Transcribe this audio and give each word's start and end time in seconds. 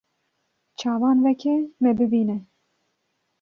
Çavan 0.79 1.17
veke 1.25 1.55
me 1.81 1.91
bibîne 1.99 2.37